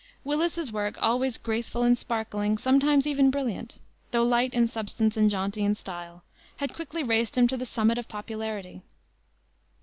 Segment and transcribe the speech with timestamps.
[0.23, 3.77] Willis's work, always graceful and sparkling, sometimes even brilliant,
[4.09, 6.23] though light in substance and jaunty in style,
[6.57, 8.81] had quickly raised him to the summit of popularity.